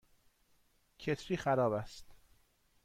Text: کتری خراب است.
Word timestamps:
کتری 0.99 1.37
خراب 1.37 1.71
است. 1.73 2.05